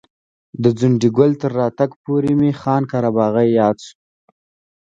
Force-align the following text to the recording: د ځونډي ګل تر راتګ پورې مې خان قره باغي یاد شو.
د 0.61 0.63
ځونډي 0.77 1.09
ګل 1.17 1.31
تر 1.41 1.51
راتګ 1.59 1.91
پورې 2.03 2.31
مې 2.39 2.51
خان 2.61 2.83
قره 2.91 3.09
باغي 3.17 3.47
یاد 3.59 3.77
شو. 3.85 3.95